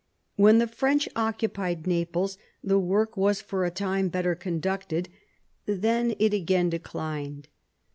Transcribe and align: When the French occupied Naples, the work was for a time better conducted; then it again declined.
When 0.35 0.57
the 0.57 0.65
French 0.65 1.07
occupied 1.15 1.85
Naples, 1.85 2.39
the 2.63 2.79
work 2.79 3.15
was 3.15 3.39
for 3.39 3.65
a 3.65 3.69
time 3.69 4.09
better 4.09 4.33
conducted; 4.33 5.09
then 5.67 6.15
it 6.17 6.33
again 6.33 6.71
declined. 6.71 7.47